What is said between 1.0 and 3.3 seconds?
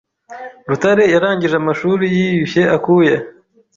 yarangije amashuri yiyushye akuya